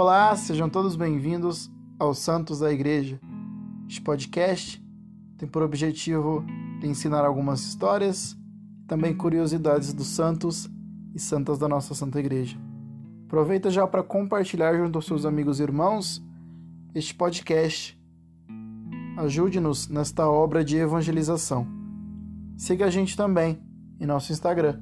Olá, 0.00 0.36
sejam 0.36 0.68
todos 0.68 0.94
bem-vindos 0.94 1.68
aos 1.98 2.18
Santos 2.20 2.60
da 2.60 2.72
Igreja. 2.72 3.20
Este 3.88 4.00
podcast 4.00 4.80
tem 5.36 5.48
por 5.48 5.60
objetivo 5.60 6.46
ensinar 6.84 7.24
algumas 7.24 7.66
histórias, 7.66 8.38
também 8.86 9.12
curiosidades 9.12 9.92
dos 9.92 10.06
santos 10.06 10.70
e 11.12 11.18
santas 11.18 11.58
da 11.58 11.66
nossa 11.66 11.96
Santa 11.96 12.20
Igreja. 12.20 12.56
Aproveita 13.26 13.72
já 13.72 13.88
para 13.88 14.04
compartilhar 14.04 14.72
junto 14.78 14.98
aos 14.98 15.04
seus 15.04 15.26
amigos 15.26 15.58
e 15.58 15.64
irmãos 15.64 16.24
este 16.94 17.12
podcast. 17.12 18.00
Ajude-nos 19.16 19.88
nesta 19.88 20.30
obra 20.30 20.64
de 20.64 20.76
evangelização. 20.76 21.66
Siga 22.56 22.86
a 22.86 22.90
gente 22.90 23.16
também 23.16 23.60
em 23.98 24.06
nosso 24.06 24.30
Instagram, 24.30 24.80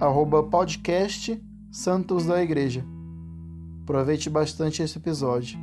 arroba 0.00 0.44
podcast 0.44 1.44
Santos 1.72 2.26
da 2.26 2.40
Igreja. 2.40 2.93
Aproveite 3.84 4.30
bastante 4.30 4.82
esse 4.82 4.96
episódio. 4.96 5.58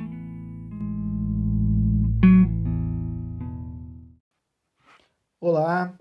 Olá, 5.40 5.98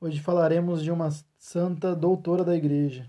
hoje 0.00 0.18
falaremos 0.18 0.82
de 0.82 0.90
uma 0.90 1.10
santa 1.38 1.94
doutora 1.94 2.42
da 2.42 2.56
Igreja, 2.56 3.08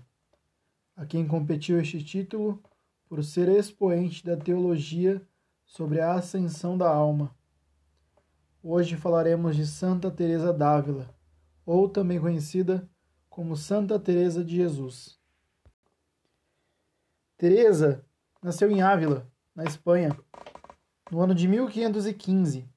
a 0.94 1.04
quem 1.04 1.26
competiu 1.26 1.80
este 1.80 2.00
título 2.04 2.62
por 3.08 3.24
ser 3.24 3.48
expoente 3.48 4.24
da 4.24 4.36
teologia 4.36 5.20
sobre 5.66 6.00
a 6.00 6.14
ascensão 6.14 6.78
da 6.78 6.88
alma. 6.88 7.36
Hoje 8.62 8.96
falaremos 8.96 9.56
de 9.56 9.66
Santa 9.66 10.12
Teresa 10.12 10.52
d'Ávila, 10.52 11.12
ou 11.66 11.88
também 11.88 12.20
conhecida 12.20 12.88
como 13.28 13.56
Santa 13.56 13.98
Teresa 13.98 14.44
de 14.44 14.54
Jesus. 14.54 15.18
Teresa 17.36 18.06
nasceu 18.44 18.70
em 18.70 18.82
Ávila, 18.82 19.26
na 19.54 19.64
Espanha, 19.64 20.14
no 21.10 21.18
ano 21.22 21.34
de 21.34 21.48
1515. 21.48 22.68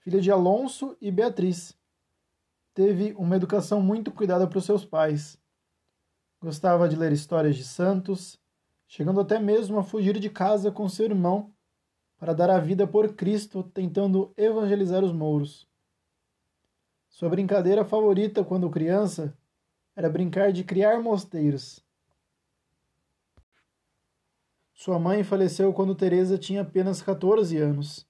Filha 0.00 0.20
de 0.20 0.32
Alonso 0.32 0.96
e 1.00 1.12
Beatriz. 1.12 1.78
Teve 2.74 3.14
uma 3.16 3.36
educação 3.36 3.80
muito 3.80 4.10
cuidada 4.10 4.50
os 4.52 4.64
seus 4.64 4.84
pais. 4.84 5.38
Gostava 6.40 6.88
de 6.88 6.96
ler 6.96 7.12
histórias 7.12 7.54
de 7.54 7.62
santos, 7.62 8.36
chegando 8.88 9.20
até 9.20 9.38
mesmo 9.38 9.78
a 9.78 9.84
fugir 9.84 10.18
de 10.18 10.28
casa 10.28 10.72
com 10.72 10.88
seu 10.88 11.04
irmão 11.04 11.54
para 12.18 12.32
dar 12.32 12.50
a 12.50 12.58
vida 12.58 12.84
por 12.84 13.14
Cristo, 13.14 13.62
tentando 13.62 14.34
evangelizar 14.36 15.04
os 15.04 15.12
mouros. 15.12 15.68
Sua 17.08 17.28
brincadeira 17.28 17.84
favorita 17.84 18.42
quando 18.42 18.68
criança 18.68 19.38
era 19.94 20.10
brincar 20.10 20.50
de 20.52 20.64
criar 20.64 21.00
mosteiros. 21.00 21.83
Sua 24.74 24.98
mãe 24.98 25.22
faleceu 25.22 25.72
quando 25.72 25.94
Teresa 25.94 26.36
tinha 26.36 26.62
apenas 26.62 27.00
14 27.00 27.56
anos. 27.58 28.06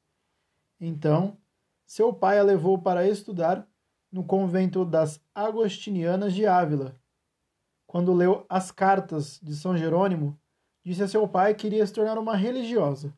Então, 0.81 1.37
seu 1.87 2.13
pai 2.13 2.39
a 2.39 2.43
levou 2.43 2.79
para 2.79 3.07
estudar 3.07 3.69
no 4.11 4.25
convento 4.25 4.85
das 4.85 5.21
Agostinianas 5.35 6.33
de 6.33 6.47
Ávila. 6.47 6.99
Quando 7.87 8.15
leu 8.15 8.47
as 8.49 8.73
cartas 8.73 9.39
de 9.43 9.55
São 9.55 9.77
Jerônimo, 9.77 10.41
disse 10.83 11.03
a 11.03 11.09
seu 11.09 11.29
pai 11.29 11.55
que 11.55 11.67
iria 11.67 11.87
se 11.87 11.93
tornar 11.93 12.19
uma 12.19 12.35
religiosa. 12.35 13.15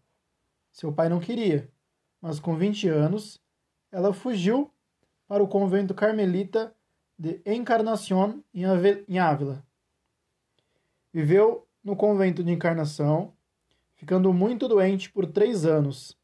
Seu 0.72 0.92
pai 0.92 1.08
não 1.08 1.20
queria, 1.20 1.70
mas 2.20 2.40
com 2.40 2.56
20 2.56 2.88
anos, 2.88 3.40
ela 3.92 4.12
fugiu 4.12 4.70
para 5.28 5.42
o 5.42 5.48
convento 5.48 5.94
carmelita 5.94 6.74
de 7.16 7.40
Encarnación 7.46 8.42
em 8.52 9.18
Ávila. 9.18 9.64
Viveu 11.12 11.66
no 11.82 11.96
convento 11.96 12.42
de 12.42 12.50
Encarnação 12.50 13.35
ficando 13.96 14.32
muito 14.32 14.68
doente 14.68 15.10
por 15.10 15.26
três 15.26 15.66
anos. 15.66 16.16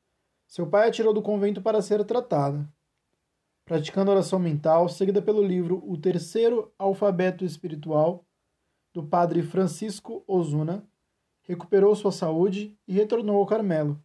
Seu 0.46 0.66
pai 0.66 0.88
a 0.88 0.90
tirou 0.90 1.12
do 1.12 1.22
convento 1.22 1.60
para 1.60 1.82
ser 1.82 2.04
tratada. 2.04 2.68
Praticando 3.64 4.10
oração 4.10 4.38
mental, 4.38 4.88
seguida 4.88 5.22
pelo 5.22 5.42
livro 5.42 5.82
O 5.86 5.96
Terceiro 5.96 6.72
Alfabeto 6.78 7.44
Espiritual, 7.44 8.24
do 8.92 9.02
padre 9.02 9.42
Francisco 9.42 10.22
Ozuna, 10.26 10.86
recuperou 11.42 11.94
sua 11.96 12.12
saúde 12.12 12.78
e 12.86 12.92
retornou 12.92 13.38
ao 13.38 13.46
Carmelo. 13.46 14.02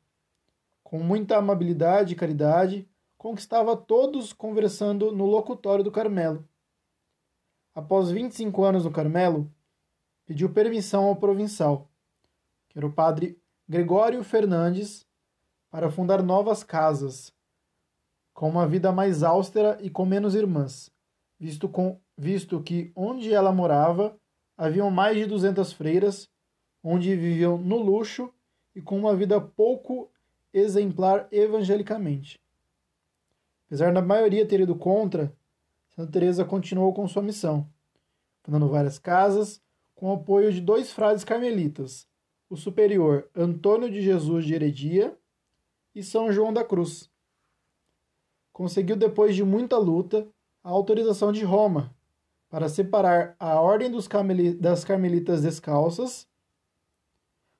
Com 0.84 1.00
muita 1.00 1.38
amabilidade 1.38 2.14
e 2.14 2.16
caridade, 2.16 2.90
conquistava 3.18 3.76
todos 3.76 4.32
conversando 4.32 5.12
no 5.12 5.26
locutório 5.26 5.84
do 5.84 5.92
Carmelo. 5.92 6.48
Após 7.76 8.10
25 8.10 8.64
anos 8.64 8.86
no 8.86 8.92
Carmelo, 8.92 9.52
pediu 10.26 10.50
permissão 10.54 11.06
ao 11.06 11.16
provincial, 11.16 11.92
que 12.70 12.80
era 12.80 12.88
o 12.88 12.94
padre 12.94 13.38
Gregório 13.70 14.24
Fernandes 14.24 15.06
para 15.70 15.92
fundar 15.92 16.24
novas 16.24 16.64
casas, 16.64 17.34
com 18.34 18.48
uma 18.48 18.66
vida 18.66 18.94
mais 18.94 19.24
austera 19.24 19.78
e 19.82 19.90
com 19.90 20.06
menos 20.06 20.36
irmãs, 20.36 20.90
visto, 21.38 21.68
com, 21.68 22.00
visto 22.18 22.64
que 22.64 22.94
onde 22.96 23.34
ela 23.34 23.52
morava 23.52 24.18
haviam 24.56 24.90
mais 24.90 25.18
de 25.18 25.26
200 25.26 25.74
freiras, 25.74 26.30
onde 26.82 27.14
viviam 27.14 27.58
no 27.58 27.76
luxo 27.76 28.34
e 28.74 28.82
com 28.82 28.98
uma 28.98 29.14
vida 29.14 29.42
pouco 29.42 30.10
exemplar 30.54 31.28
evangelicamente. 31.30 32.40
Apesar 33.66 33.94
da 33.94 34.02
maioria 34.02 34.48
ter 34.48 34.62
ido 34.62 34.78
contra, 34.78 35.36
Santa 35.94 36.14
Teresa 36.14 36.46
continuou 36.46 36.94
com 36.94 37.06
sua 37.06 37.22
missão, 37.22 37.68
fundando 38.44 38.70
várias 38.70 38.98
casas 38.98 39.62
com 39.94 40.08
o 40.08 40.14
apoio 40.14 40.54
de 40.54 40.62
dois 40.62 40.90
frades 40.90 41.26
carmelitas, 41.26 42.08
o 42.50 42.56
superior 42.56 43.30
Antônio 43.36 43.90
de 43.90 44.02
Jesus 44.02 44.46
de 44.46 44.54
Heredia 44.54 45.18
e 45.94 46.04
São 46.04 46.32
João 46.32 46.54
da 46.54 46.64
Cruz. 46.64 47.10
Conseguiu, 48.54 48.96
depois 48.96 49.36
de 49.36 49.44
muita 49.44 49.78
luta, 49.78 50.28
a 50.64 50.70
autorização 50.70 51.32
de 51.32 51.44
Roma 51.44 51.96
para 52.50 52.70
separar 52.70 53.36
a 53.40 53.60
Ordem 53.60 53.92
das 54.60 54.84
Carmelitas 54.84 55.42
Descalças 55.42 56.28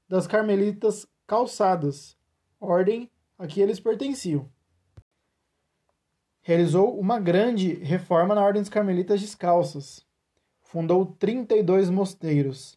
das 0.08 0.26
Carmelitas 0.26 1.06
Calçadas, 1.26 2.18
ordem 2.60 3.12
a 3.38 3.46
que 3.46 3.60
eles 3.60 3.80
pertenciam. 3.80 4.50
Realizou 6.42 6.98
uma 6.98 7.20
grande 7.20 7.74
reforma 7.74 8.34
na 8.34 8.42
Ordem 8.44 8.62
dos 8.62 8.70
Carmelitas 8.70 9.20
Descalças. 9.20 10.06
Fundou 10.62 11.06
32 11.06 11.90
mosteiros, 11.90 12.77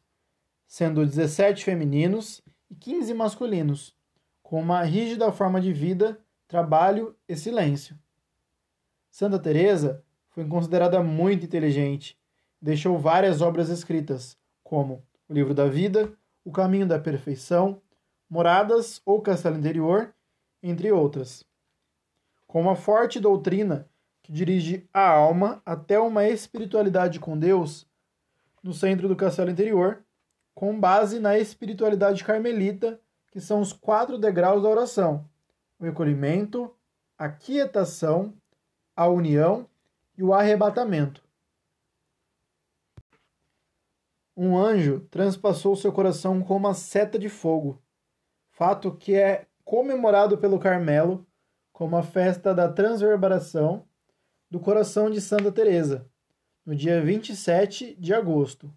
sendo 0.70 1.04
17 1.04 1.64
femininos 1.64 2.40
e 2.70 2.76
15 2.76 3.12
masculinos, 3.12 3.92
com 4.40 4.60
uma 4.60 4.84
rígida 4.84 5.32
forma 5.32 5.60
de 5.60 5.72
vida, 5.72 6.16
trabalho 6.46 7.16
e 7.28 7.34
silêncio. 7.34 7.98
Santa 9.10 9.36
Teresa 9.36 10.04
foi 10.28 10.46
considerada 10.46 11.02
muito 11.02 11.44
inteligente, 11.44 12.16
deixou 12.62 12.96
várias 12.96 13.42
obras 13.42 13.68
escritas, 13.68 14.38
como 14.62 15.02
o 15.28 15.34
Livro 15.34 15.52
da 15.52 15.66
Vida, 15.66 16.16
O 16.44 16.52
Caminho 16.52 16.86
da 16.86 17.00
Perfeição, 17.00 17.82
Moradas 18.28 19.02
ou 19.04 19.20
Castelo 19.20 19.58
Interior, 19.58 20.14
entre 20.62 20.92
outras. 20.92 21.44
Com 22.46 22.60
uma 22.60 22.76
forte 22.76 23.18
doutrina 23.18 23.88
que 24.22 24.30
dirige 24.32 24.88
a 24.94 25.08
alma 25.08 25.60
até 25.66 25.98
uma 25.98 26.28
espiritualidade 26.28 27.18
com 27.18 27.36
Deus, 27.36 27.88
no 28.62 28.72
centro 28.72 29.08
do 29.08 29.16
Castelo 29.16 29.50
Interior, 29.50 30.04
com 30.54 30.78
base 30.78 31.18
na 31.20 31.38
espiritualidade 31.38 32.24
carmelita, 32.24 33.00
que 33.30 33.40
são 33.40 33.60
os 33.60 33.72
quatro 33.72 34.18
degraus 34.18 34.62
da 34.62 34.68
oração: 34.68 35.28
o 35.78 35.84
recolhimento, 35.84 36.74
a 37.16 37.28
quietação, 37.28 38.34
a 38.94 39.08
união 39.08 39.68
e 40.16 40.22
o 40.22 40.34
arrebatamento. 40.34 41.22
Um 44.36 44.56
anjo 44.56 45.06
transpassou 45.10 45.76
seu 45.76 45.92
coração 45.92 46.42
com 46.42 46.56
uma 46.56 46.72
seta 46.72 47.18
de 47.18 47.28
fogo, 47.28 47.82
fato 48.50 48.94
que 48.96 49.14
é 49.14 49.46
comemorado 49.64 50.38
pelo 50.38 50.58
Carmelo 50.58 51.26
como 51.72 51.96
a 51.96 52.02
festa 52.02 52.54
da 52.54 52.70
transverberação 52.70 53.86
do 54.50 54.60
coração 54.60 55.10
de 55.10 55.20
Santa 55.20 55.50
Teresa, 55.52 56.06
no 56.66 56.74
dia 56.74 57.00
27 57.00 57.94
de 57.94 58.12
agosto. 58.12 58.70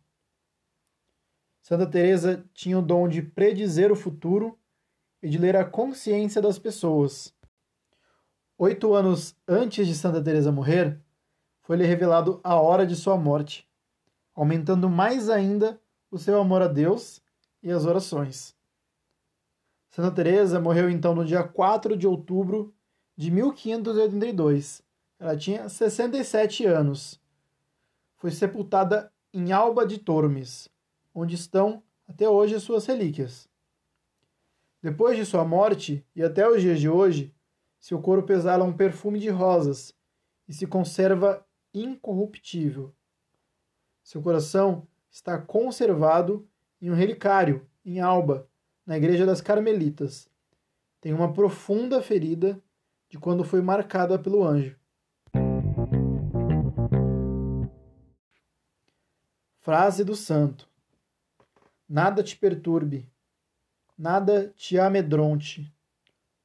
Santa 1.63 1.87
Teresa 1.87 2.43
tinha 2.53 2.77
o 2.77 2.81
dom 2.81 3.07
de 3.07 3.21
predizer 3.21 3.89
o 3.89 3.95
futuro 3.95 4.59
e 5.21 5.29
de 5.29 5.37
ler 5.37 5.55
a 5.55 5.63
consciência 5.63 6.41
das 6.41 6.59
pessoas. 6.59 7.33
Oito 8.57 8.93
anos 8.93 9.33
antes 9.47 9.87
de 9.87 9.95
Santa 9.95 10.21
Teresa 10.21 10.51
morrer, 10.51 10.99
foi-lhe 11.61 11.85
revelado 11.85 12.41
a 12.43 12.55
hora 12.55 12.85
de 12.85 12.97
sua 12.97 13.15
morte, 13.15 13.65
aumentando 14.35 14.89
mais 14.89 15.29
ainda 15.29 15.79
o 16.11 16.17
seu 16.17 16.37
amor 16.37 16.61
a 16.61 16.67
Deus 16.67 17.21
e 17.63 17.71
as 17.71 17.85
orações. 17.85 18.53
Santa 19.89 20.11
Teresa 20.11 20.59
morreu 20.59 20.89
então 20.89 21.15
no 21.15 21.23
dia 21.23 21.43
4 21.43 21.95
de 21.95 22.05
outubro 22.05 22.75
de 23.15 23.31
1582. 23.31 24.83
Ela 25.17 25.37
tinha 25.37 25.69
67 25.69 26.65
anos. 26.65 27.21
Foi 28.17 28.31
sepultada 28.31 29.09
em 29.33 29.53
Alba 29.53 29.87
de 29.87 29.97
Tormes, 29.97 30.72
onde 31.13 31.35
estão 31.35 31.83
até 32.07 32.27
hoje 32.27 32.59
suas 32.59 32.85
relíquias. 32.85 33.49
Depois 34.81 35.15
de 35.15 35.25
sua 35.25 35.45
morte 35.45 36.05
e 36.15 36.21
até 36.21 36.47
os 36.47 36.61
dias 36.61 36.79
de 36.79 36.89
hoje, 36.89 37.33
seu 37.79 38.01
corpo 38.01 38.31
exala 38.31 38.63
um 38.63 38.73
perfume 38.73 39.19
de 39.19 39.29
rosas 39.29 39.95
e 40.47 40.53
se 40.53 40.67
conserva 40.67 41.45
incorruptível. 41.73 42.93
Seu 44.03 44.21
coração 44.21 44.87
está 45.09 45.37
conservado 45.37 46.47
em 46.81 46.91
um 46.91 46.95
relicário 46.95 47.65
em 47.85 47.99
Alba, 47.99 48.47
na 48.85 48.97
Igreja 48.97 49.25
das 49.25 49.39
Carmelitas. 49.39 50.29
Tem 50.99 51.13
uma 51.13 51.31
profunda 51.31 52.01
ferida 52.01 52.61
de 53.09 53.17
quando 53.17 53.43
foi 53.43 53.61
marcada 53.61 54.19
pelo 54.19 54.43
anjo. 54.43 54.77
Frase 59.59 60.03
do 60.03 60.15
santo: 60.15 60.69
Nada 61.93 62.23
te 62.23 62.35
perturbe, 62.35 63.07
nada 63.95 64.51
te 64.55 64.79
amedronte, 64.79 65.71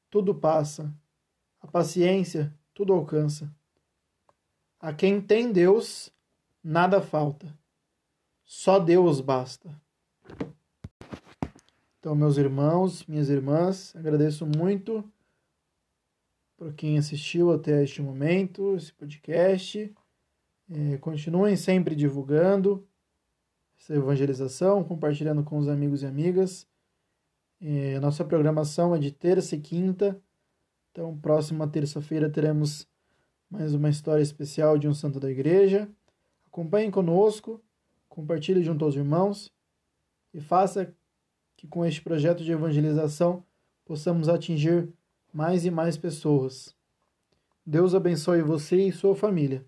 tudo 0.07 0.35
passa, 0.35 0.93
a 1.59 1.65
paciência 1.65 2.55
tudo 2.71 2.93
alcança. 2.93 3.51
A 4.79 4.93
quem 4.93 5.19
tem 5.19 5.51
Deus, 5.51 6.13
nada 6.63 7.01
falta, 7.01 7.51
só 8.45 8.77
Deus 8.77 9.21
basta. 9.21 9.75
Então, 11.97 12.13
meus 12.13 12.37
irmãos, 12.37 13.03
minhas 13.07 13.27
irmãs, 13.31 13.95
agradeço 13.95 14.45
muito 14.45 15.03
por 16.55 16.75
quem 16.75 16.99
assistiu 16.99 17.51
até 17.51 17.83
este 17.83 18.03
momento, 18.03 18.75
esse 18.75 18.93
podcast. 18.93 19.91
É, 20.69 20.97
continuem 20.99 21.55
sempre 21.55 21.95
divulgando 21.95 22.87
essa 23.79 23.95
evangelização, 23.95 24.83
compartilhando 24.83 25.43
com 25.43 25.57
os 25.57 25.67
amigos 25.67 26.03
e 26.03 26.05
amigas. 26.05 26.67
É, 27.61 27.95
a 27.95 28.01
nossa 28.01 28.23
programação 28.25 28.93
é 28.93 28.99
de 28.99 29.11
terça 29.11 29.55
e 29.55 29.59
quinta, 29.59 30.21
então 30.91 31.17
próxima 31.17 31.67
terça-feira 31.67 32.29
teremos 32.29 32.87
mais 33.49 33.73
uma 33.73 33.89
história 33.89 34.21
especial 34.21 34.77
de 34.77 34.87
um 34.87 34.93
santo 34.93 35.19
da 35.19 35.29
igreja. 35.29 35.89
Acompanhem 36.45 36.91
conosco, 36.91 37.61
compartilhe 38.07 38.63
junto 38.63 38.83
aos 38.85 38.95
irmãos 38.95 39.51
e 40.33 40.39
faça 40.39 40.93
que 41.55 41.67
com 41.67 41.85
este 41.85 42.01
projeto 42.01 42.43
de 42.43 42.51
evangelização 42.51 43.43
possamos 43.85 44.29
atingir 44.29 44.93
mais 45.33 45.65
e 45.65 45.71
mais 45.71 45.97
pessoas. 45.97 46.75
Deus 47.65 47.93
abençoe 47.93 48.41
você 48.41 48.87
e 48.87 48.91
sua 48.91 49.15
família. 49.15 49.65